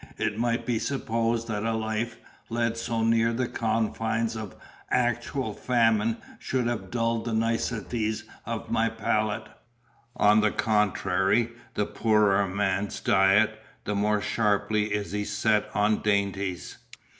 It 0.17 0.35
might 0.35 0.65
be 0.65 0.79
supposed 0.79 1.47
that 1.47 1.63
a 1.63 1.73
life, 1.73 2.17
led 2.49 2.75
so 2.75 3.03
near 3.03 3.31
the 3.31 3.47
confines 3.47 4.35
of 4.35 4.55
actual 4.89 5.53
famine, 5.53 6.17
should 6.39 6.65
have 6.65 6.89
dulled 6.89 7.25
the 7.25 7.33
nicety 7.33 8.11
of 8.43 8.71
my 8.71 8.89
palate. 8.89 9.47
On 10.15 10.41
the 10.41 10.49
contrary, 10.49 11.51
the 11.75 11.85
poorer 11.85 12.41
a 12.41 12.49
man's 12.49 12.99
diet, 12.99 13.61
the 13.83 13.93
more 13.93 14.21
sharply 14.23 14.85
is 14.85 15.11
he 15.11 15.23
set 15.23 15.65
on 15.75 16.01
dainties. 16.01 16.79